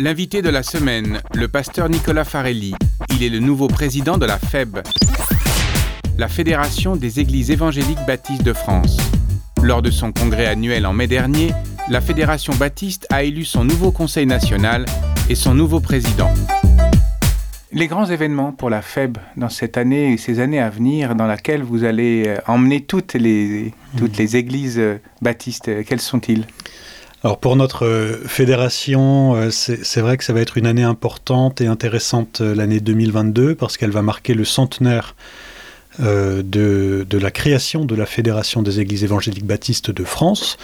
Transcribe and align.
L'invité 0.00 0.40
de 0.40 0.48
la 0.48 0.62
semaine, 0.62 1.20
le 1.34 1.46
pasteur 1.46 1.90
Nicolas 1.90 2.24
Farelli. 2.24 2.74
Il 3.10 3.22
est 3.22 3.28
le 3.28 3.38
nouveau 3.38 3.68
président 3.68 4.16
de 4.16 4.24
la 4.24 4.38
FEB, 4.38 4.78
la 6.16 6.26
Fédération 6.26 6.96
des 6.96 7.20
Églises 7.20 7.50
évangéliques 7.50 8.06
baptistes 8.06 8.42
de 8.42 8.54
France. 8.54 8.96
Lors 9.62 9.82
de 9.82 9.90
son 9.90 10.10
congrès 10.10 10.46
annuel 10.46 10.86
en 10.86 10.94
mai 10.94 11.06
dernier, 11.06 11.52
la 11.90 12.00
Fédération 12.00 12.54
baptiste 12.54 13.06
a 13.10 13.24
élu 13.24 13.44
son 13.44 13.62
nouveau 13.62 13.92
conseil 13.92 14.24
national 14.24 14.86
et 15.28 15.34
son 15.34 15.52
nouveau 15.52 15.80
président. 15.80 16.32
Les 17.70 17.86
grands 17.86 18.06
événements 18.06 18.52
pour 18.52 18.70
la 18.70 18.80
FEB 18.80 19.18
dans 19.36 19.50
cette 19.50 19.76
année 19.76 20.14
et 20.14 20.16
ces 20.16 20.40
années 20.40 20.60
à 20.60 20.70
venir, 20.70 21.14
dans 21.14 21.26
laquelle 21.26 21.62
vous 21.62 21.84
allez 21.84 22.24
euh, 22.26 22.38
emmener 22.46 22.80
toutes 22.80 23.12
les, 23.12 23.74
toutes 23.98 24.16
les 24.16 24.36
églises 24.36 24.78
euh, 24.78 24.98
baptistes, 25.20 25.68
euh, 25.68 25.82
quels 25.86 26.00
sont-ils? 26.00 26.46
Alors 27.22 27.38
pour 27.38 27.54
notre 27.54 28.18
fédération, 28.26 29.50
c'est 29.50 30.00
vrai 30.00 30.16
que 30.16 30.24
ça 30.24 30.32
va 30.32 30.40
être 30.40 30.56
une 30.56 30.66
année 30.66 30.82
importante 30.82 31.60
et 31.60 31.66
intéressante 31.66 32.40
l'année 32.40 32.80
2022 32.80 33.54
parce 33.54 33.76
qu'elle 33.76 33.90
va 33.90 34.00
marquer 34.00 34.32
le 34.32 34.46
centenaire 34.46 35.14
euh, 36.02 36.42
de, 36.42 37.18
la 37.18 37.30
création 37.30 37.84
de 37.84 37.94
la 37.94 38.06
Fédération 38.06 38.62
des 38.62 38.80
Églises 38.80 39.04
évangéliques 39.04 39.44
baptistes 39.44 39.90
de 39.90 40.04
France. 40.04 40.56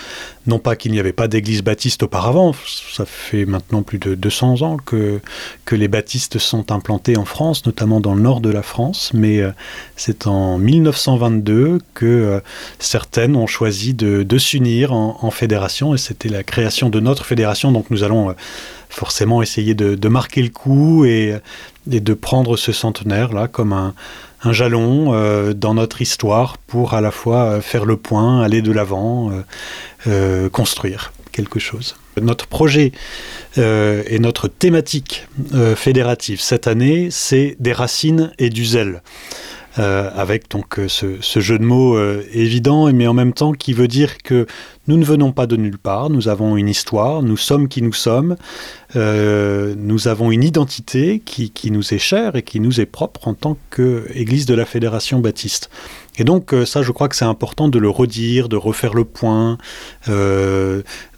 Non 0.46 0.58
pas 0.58 0.76
qu'il 0.76 0.92
n'y 0.92 1.00
avait 1.00 1.12
pas 1.12 1.28
d'église 1.28 1.62
baptiste 1.62 2.02
auparavant, 2.02 2.54
ça 2.92 3.04
fait 3.04 3.44
maintenant 3.44 3.82
plus 3.82 3.98
de 3.98 4.14
200 4.14 4.62
ans 4.62 4.76
que, 4.78 5.20
que 5.64 5.74
les 5.74 5.88
baptistes 5.88 6.38
sont 6.38 6.72
implantés 6.72 7.18
en 7.18 7.24
France, 7.24 7.66
notamment 7.66 8.00
dans 8.00 8.14
le 8.14 8.22
nord 8.22 8.40
de 8.40 8.50
la 8.50 8.62
France, 8.62 9.10
mais 9.12 9.40
euh, 9.40 9.50
c'est 9.96 10.26
en 10.26 10.58
1922 10.58 11.80
que 11.94 12.06
euh, 12.06 12.40
certaines 12.78 13.36
ont 13.36 13.46
choisi 13.46 13.92
de, 13.92 14.22
de 14.22 14.38
s'unir 14.38 14.92
en, 14.92 15.18
en, 15.20 15.30
fédération, 15.30 15.94
et 15.94 15.98
c'était 15.98 16.28
la 16.28 16.44
création 16.44 16.88
de 16.88 17.00
notre 17.00 17.26
fédération, 17.26 17.72
donc 17.72 17.90
nous 17.90 18.04
allons 18.04 18.34
forcément 18.88 19.42
essayer 19.42 19.74
de, 19.74 20.08
marquer 20.08 20.42
le 20.42 20.48
coup 20.48 21.04
et, 21.04 21.34
de 21.86 22.14
prendre 22.14 22.56
ce 22.56 22.72
centenaire 22.72 23.32
là 23.32 23.48
comme 23.48 23.72
un, 23.72 23.94
jalon 24.52 25.12
euh, 25.12 25.54
dans 25.54 25.74
notre 25.74 26.02
histoire 26.02 26.56
pour 26.56 26.94
à 26.94 27.00
la 27.00 27.10
fois 27.10 27.44
euh, 27.44 27.60
faire 27.60 27.84
le 27.84 27.96
point, 27.96 28.42
aller 28.42 28.62
de 28.62 28.70
l'avant, 28.70 29.32
euh, 30.06 30.48
construire 30.50 31.12
quelque 31.32 31.58
chose. 31.58 31.96
Notre 32.20 32.46
projet 32.46 32.92
et 33.56 34.18
notre 34.20 34.48
thématique 34.48 35.26
fédérative 35.76 36.40
cette 36.40 36.66
année, 36.66 37.08
c'est 37.10 37.56
des 37.60 37.74
racines 37.74 38.32
et 38.38 38.48
du 38.48 38.64
zèle. 38.64 39.02
Euh, 39.78 40.10
avec 40.14 40.50
donc 40.50 40.78
euh, 40.78 40.88
ce, 40.88 41.20
ce 41.20 41.40
jeu 41.40 41.58
de 41.58 41.64
mots 41.64 41.98
euh, 41.98 42.24
évident 42.32 42.90
mais 42.94 43.06
en 43.06 43.12
même 43.12 43.34
temps 43.34 43.52
qui 43.52 43.74
veut 43.74 43.88
dire 43.88 44.16
que 44.24 44.46
nous 44.88 44.96
ne 44.96 45.04
venons 45.04 45.32
pas 45.32 45.46
de 45.46 45.56
nulle 45.56 45.76
part. 45.76 46.08
Nous 46.08 46.28
avons 46.28 46.56
une 46.56 46.68
histoire 46.68 47.22
nous 47.22 47.36
sommes 47.36 47.68
qui 47.68 47.82
nous 47.82 47.92
sommes. 47.92 48.36
Nous 48.94 50.08
avons 50.08 50.30
une 50.30 50.44
identité 50.44 51.20
qui, 51.22 51.70
nous 51.70 51.92
est 51.92 51.98
chère 51.98 52.36
et 52.36 52.42
qui 52.42 52.60
nous 52.60 52.80
est 52.80 52.86
propre 52.86 53.28
en 53.28 53.34
tant 53.34 53.58
que 53.68 54.06
église 54.14 54.46
de 54.46 54.54
la 54.54 54.64
fédération 54.64 55.18
baptiste. 55.18 55.68
Et 56.16 56.24
donc 56.24 56.54
ça 56.64 56.82
je 56.82 56.92
crois 56.92 57.08
que 57.08 57.16
c'est 57.16 57.26
important 57.26 57.68
de 57.68 57.78
le 57.78 57.90
redire 57.90 58.48
de 58.48 58.56
refaire 58.56 58.94
le 58.94 59.04
point 59.04 59.58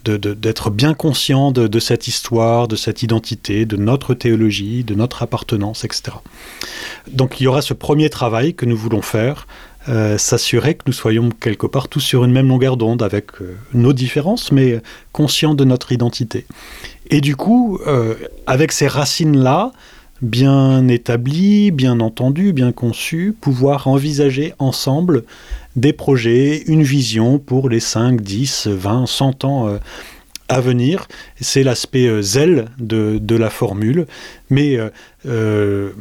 d'être 0.03 0.69
bien 0.71 0.95
conscient 0.95 1.51
de, 1.51 1.67
de 1.67 1.79
cette 1.79 2.07
histoire 2.07 2.67
de 2.67 2.75
cette 2.75 3.03
identité 3.03 3.65
de 3.65 3.77
notre 3.77 4.15
théologie 4.15 4.83
de 4.83 4.95
notre 4.95 5.21
appartenance 5.21 5.85
etc 5.85 6.17
donc 7.11 7.39
il 7.39 7.43
y 7.43 7.47
aura 7.47 7.61
ce 7.61 7.73
premier 7.73 8.09
travail 8.09 8.53
que 8.53 8.65
nous 8.65 8.77
voulons 8.77 9.01
faire 9.01 9.47
euh, 9.87 10.17
s'assurer 10.17 10.75
que 10.75 10.83
nous 10.87 10.93
soyons 10.93 11.29
quelque 11.29 11.65
part 11.65 11.87
tous 11.87 12.01
sur 12.01 12.25
une 12.25 12.31
même 12.31 12.49
longueur 12.49 12.77
d'onde 12.77 13.01
avec 13.01 13.41
euh, 13.41 13.55
nos 13.73 13.93
différences 13.93 14.51
mais 14.51 14.81
conscients 15.13 15.53
de 15.53 15.63
notre 15.63 15.91
identité. 15.91 16.45
Et 17.09 17.21
du 17.21 17.35
coup 17.35 17.79
euh, 17.87 18.15
avec 18.45 18.71
ces 18.71 18.87
racines 18.87 19.37
là 19.37 19.71
bien 20.21 20.87
établi 20.89 21.71
bien 21.71 22.01
entendu 22.01 22.51
bien 22.51 22.73
conçu 22.73 23.33
pouvoir 23.39 23.87
envisager 23.87 24.53
ensemble 24.59 25.23
des 25.77 25.93
projets 25.93 26.63
une 26.67 26.83
vision 26.83 27.39
pour 27.39 27.69
les 27.69 27.79
5 27.79 28.21
10 28.21 28.67
20 28.67 29.05
100 29.05 29.45
ans 29.45 29.67
euh, 29.69 29.77
à 30.49 30.59
venir. 30.59 31.07
C'est 31.39 31.63
l'aspect 31.63 32.07
euh, 32.07 32.21
zèle 32.21 32.65
de, 32.79 33.35
la 33.35 33.49
formule. 33.49 34.05
Mais 34.49 34.75
euh, 34.75 34.89
euh, 35.25 35.91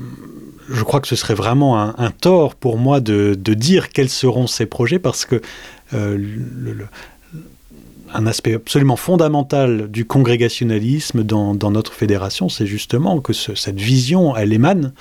je 0.70 0.82
crois 0.82 1.00
que 1.00 1.06
ce 1.06 1.16
serait 1.16 1.34
vraiment 1.34 1.78
un, 1.78 2.10
tort 2.10 2.56
pour 2.56 2.78
moi 2.78 3.00
de, 3.00 3.34
dire 3.34 3.90
quels 3.90 4.08
seront 4.08 4.46
ces 4.46 4.66
projets 4.66 4.98
parce 4.98 5.24
que 5.24 5.40
un 8.14 8.26
aspect 8.26 8.54
absolument 8.54 8.96
fondamental 8.96 9.90
du 9.90 10.04
congrégationalisme 10.04 11.22
dans, 11.22 11.70
notre 11.70 11.92
fédération, 11.94 12.48
c'est 12.50 12.66
justement 12.66 13.20
que 13.20 13.32
ce, 13.32 13.54
cette 13.54 13.80
vision 13.80 14.36
elle 14.36 14.52
émane 14.52 14.92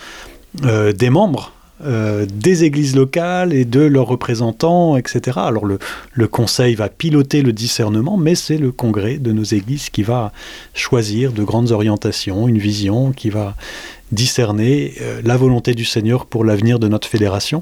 des 0.63 1.09
membres 1.09 1.51
euh, 1.85 2.25
des 2.33 2.63
églises 2.63 2.95
locales 2.95 3.53
et 3.53 3.63
de 3.63 3.81
leurs 3.81 4.07
représentants, 4.07 4.97
etc. 4.97 5.37
Alors 5.37 5.63
le, 5.63 6.27
conseil 6.27 6.73
va 6.73 6.89
piloter 6.89 7.43
le 7.43 7.53
discernement, 7.53 8.17
mais 8.17 8.33
c'est 8.33 8.57
le 8.57 8.71
congrès 8.71 9.19
de 9.19 9.31
nos 9.31 9.43
églises 9.43 9.91
qui 9.91 10.01
va 10.01 10.31
choisir 10.73 11.33
de 11.33 11.43
grandes 11.43 11.71
orientations, 11.71 12.47
une 12.47 12.57
vision 12.57 13.11
qui 13.11 13.29
va 13.29 13.55
discerner 14.11 14.95
euh, 15.01 15.21
la 15.23 15.37
volonté 15.37 15.75
du 15.75 15.85
Seigneur 15.85 16.25
pour 16.25 16.43
l'avenir 16.43 16.79
de 16.79 16.87
notre 16.87 17.07
fédération. 17.07 17.61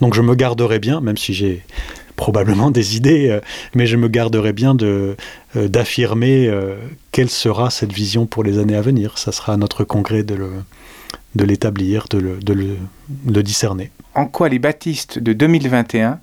Donc 0.00 0.14
je 0.14 0.22
me 0.22 0.34
garderai 0.34 0.78
bien, 0.78 1.02
même 1.02 1.18
si 1.18 1.34
j'ai 1.34 1.62
probablement 2.16 2.70
des 2.70 2.96
idées, 2.96 3.28
euh, 3.28 3.40
mais 3.74 3.86
je 3.86 3.96
me 3.96 4.08
garderai 4.08 4.54
bien 4.54 4.74
de 4.74 5.16
d'affirmer 5.54 6.48
quelle 7.10 7.28
sera 7.28 7.70
cette 7.70 7.92
vision 7.92 8.24
pour 8.24 8.44
les 8.44 8.58
années 8.58 8.76
à 8.76 8.80
venir. 8.80 9.18
Ça 9.18 9.32
sera 9.32 9.56
notre 9.56 9.82
congrès 9.82 10.22
de 10.22 10.36
le 10.36 10.50
de 11.34 11.44
l'établir, 11.44 12.06
de 12.10 12.18
le, 12.18 12.38
de 12.38 12.52
le, 12.52 12.76
le 13.26 13.42
discerner. 13.42 13.90
En 14.14 14.26
quoi 14.26 14.48
les 14.48 14.58
baptistes 14.58 15.18
de 15.18 15.32
2021 15.32 16.18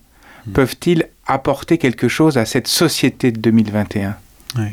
mmh. 0.48 0.52
peuvent-ils 0.52 1.08
apporter 1.26 1.78
quelque 1.78 2.08
chose 2.08 2.38
à 2.38 2.46
cette 2.46 2.68
société 2.68 3.32
de 3.32 3.40
2021 3.40 4.16
oui. 4.58 4.68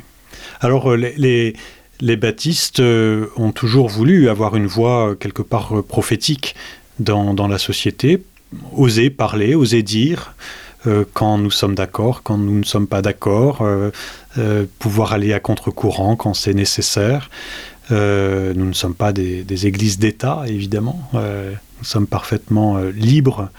Alors 0.61 0.93
euh, 0.93 0.97
les, 0.97 1.15
les, 1.17 1.57
les 2.01 2.17
baptistes 2.17 2.81
euh, 2.81 3.29
ont 3.37 3.53
toujours 3.53 3.89
voulu 3.89 4.29
avoir 4.29 4.57
une 4.57 4.67
voix 4.67 5.11
euh, 5.11 5.15
quelque 5.15 5.43
part 5.43 5.83
prophétique 5.85 6.55
dans, 6.99 7.35
dans 7.35 7.49
la 7.49 7.59
société, 7.59 8.23
oser 8.77 9.11
parler, 9.11 9.55
oser 9.55 9.83
dire, 9.83 10.35
euh, 10.87 11.05
quand 11.13 11.39
nous 11.39 11.51
sommes 11.51 11.75
d'accord, 11.75 12.23
quand 12.23 12.37
nous 12.37 12.59
ne 12.59 12.65
sommes 12.65 12.87
pas 12.87 13.03
d'accord, 13.03 13.67
pouvoir 14.79 15.13
aller 15.13 15.33
à 15.33 15.41
contre-courant 15.41 16.17
quand 16.17 16.35
c'est 16.35 16.55
nécessaire. 16.55 17.31
Euh, 17.91 18.55
nous 18.55 18.67
ne 18.67 18.73
sommes 18.73 18.95
pas 18.95 19.13
des, 19.13 19.67
églises 19.67 19.99
d'État, 19.99 20.45
évidemment. 20.47 21.11
Euh, 21.15 21.53
nous 21.79 21.85
sommes 21.85 22.07
parfaitement 22.07 22.77
euh, 22.77 22.91
libres 22.91 23.51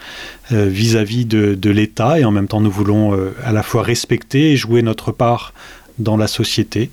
vis-à-vis 0.50 1.24
-vis 1.24 1.28
de, 1.28 1.54
de 1.54 1.70
l'État 1.70 2.18
et 2.18 2.24
en 2.24 2.30
même 2.30 2.48
temps 2.48 2.60
nous 2.60 2.70
voulons 2.70 3.18
à 3.44 3.52
la 3.52 3.62
fois 3.62 3.82
respecter 3.82 4.52
et 4.52 4.56
jouer 4.56 4.82
notre 4.82 5.12
part 5.12 5.52
dans 5.98 6.16
la 6.16 6.26
société. 6.26 6.90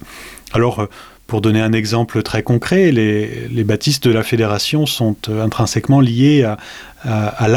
Alors, 0.53 0.87
Pour 1.27 1.41
donner 1.41 1.61
un 1.61 1.73
exemple 1.73 2.21
très 2.21 2.43
concret, 2.43 2.91
les, 2.91 3.47
les 3.47 3.63
baptistes 3.63 4.07
de 4.07 4.13
la 4.13 4.23
fédération 4.23 4.85
sont 4.85 5.15
euh, 5.29 5.43
intrinsèquement 5.43 6.01
liés 6.01 6.43
à, 6.43 6.57
à, 7.03 7.27
à 7.27 7.47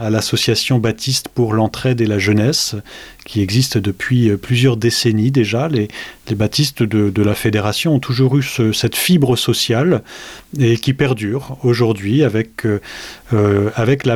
à 0.00 0.10
l'association 0.10 0.78
baptiste 0.78 1.28
pour 1.28 1.52
l'entraide 1.52 2.00
et 2.00 2.06
la 2.06 2.18
jeunesse, 2.18 2.74
qui 3.26 3.40
existe 3.40 3.76
depuis 3.76 4.30
euh, 4.30 4.36
plusieurs 4.36 4.76
décennies 4.76 5.30
déjà. 5.30 5.68
Les, 5.68 5.88
les 6.28 6.34
baptistes 6.34 6.82
de, 6.82 7.10
de 7.10 7.22
la 7.22 7.34
fédération 7.34 7.94
ont 7.94 8.00
toujours 8.00 8.38
eu 8.38 8.42
ce, 8.42 8.72
cette 8.72 8.96
fibre 8.96 9.36
sociale 9.36 10.02
et 10.58 10.76
qui 10.78 10.94
perdure 10.94 11.58
aujourd'hui 11.62 12.24
avec, 12.24 12.64
euh, 12.64 12.80
euh 13.34 13.70
avec 13.74 14.06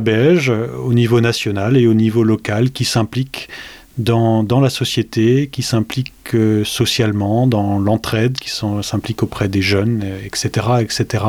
au 0.83 0.93
niveau 0.95 1.21
national 1.21 1.77
et 1.77 1.87
au 1.87 1.95
niveau 1.95 2.25
local 2.25 2.71
qui 2.71 2.85
s'implique 2.85 3.49
dans, 3.99 4.61
la 4.61 4.71
société, 4.71 5.49
qui 5.49 5.63
s'implique 5.63 6.13
euh, 6.35 6.65
socialement, 6.65 7.47
dans 7.47 7.79
l'entraide, 7.79 8.39
qui 8.39 8.51
s'implique 8.51 9.23
auprès 9.23 9.49
des 9.49 9.63
jeunes, 9.63 10.05
etc. 10.25 10.67
etc. 10.81 11.25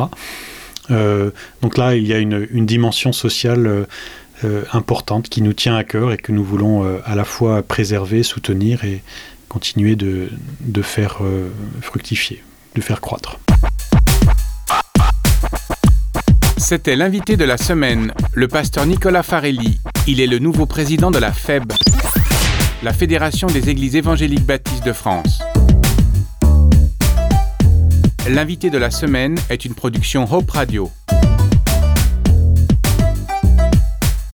Euh, 0.92 1.32
donc 1.62 1.78
là, 1.78 1.96
il 1.96 2.06
y 2.08 2.14
a 2.14 2.18
une, 2.18 2.66
dimension 2.66 3.14
sociale 3.14 3.88
euh, 4.44 4.64
importante 4.74 5.30
qui 5.30 5.42
nous 5.42 5.54
tient 5.54 5.76
à 5.76 5.84
cœur 5.84 6.12
et 6.12 6.18
que 6.18 6.32
nous 6.32 6.44
voulons 6.44 7.00
à 7.06 7.16
la 7.16 7.26
fois 7.26 7.64
préserver, 7.64 8.24
soutenir 8.24 8.84
et 8.84 9.02
continuer 9.50 9.96
de, 9.96 10.30
de 10.62 10.82
faire 10.82 11.20
fructifier, 11.82 12.44
de 12.76 12.82
faire 12.82 13.02
croître. 13.02 13.40
C'était 16.58 16.96
l'invité 16.96 17.38
de 17.38 17.46
la 17.46 17.56
semaine, 17.56 18.12
le 18.34 18.48
pasteur 18.48 18.86
Nicolas 18.86 19.24
Farelli. 19.24 19.80
Il 20.08 20.20
est 20.20 20.28
le 20.28 20.40
nouveau 20.40 20.66
président 20.66 21.12
de 21.12 21.20
la 21.20 21.32
FEB, 21.32 21.72
la 22.84 22.94
Fédération 22.94 23.48
des 23.48 23.70
Églises 23.70 23.96
évangéliques 23.96 24.46
baptistes 24.46 24.86
de 24.86 24.94
France. 24.94 25.42
L'invité 28.30 28.70
de 28.70 28.78
la 28.78 28.92
semaine 28.92 29.38
est 29.50 29.66
une 29.66 29.74
production 29.74 30.32
Hope 30.32 30.52
Radio. 30.52 30.92